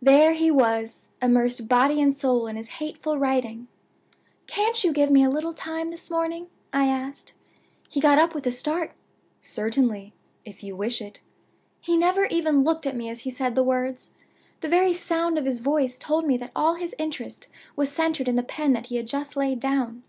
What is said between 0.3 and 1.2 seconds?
he was,